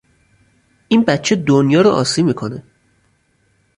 این 0.87 1.03
بچه 1.03 1.35
دنیا 1.35 1.81
را 1.81 1.91
عاصی 1.91 2.23
میکند! 2.23 2.63